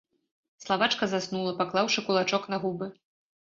Славачка 0.63 1.07
заснула, 1.11 1.51
паклаўшы 1.59 2.05
кулачок 2.09 2.49
на 2.55 2.61
губы. 2.65 2.91